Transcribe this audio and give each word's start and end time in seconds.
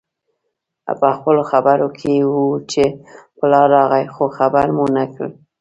پخپلو 1.01 1.43
خبرو 1.51 1.87
کې 1.99 2.13
وو 2.31 2.45
چې 2.71 2.83
پلار 3.37 3.67
راغی 3.75 4.05
خو 4.13 4.23
خبر 4.37 4.67
مو 4.75 4.85
نه 4.97 5.05
کړ 5.13 5.29